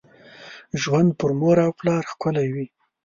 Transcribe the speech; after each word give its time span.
ژوند 0.81 1.09
پر 1.19 1.31
مور 1.39 1.57
او 1.65 1.71
پلار 1.79 2.03
ښکلي 2.11 2.47
وي. 2.53 2.65